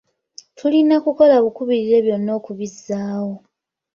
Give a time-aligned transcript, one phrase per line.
[0.57, 3.33] Tulina kukola bukubirire byonna okubizzaawo.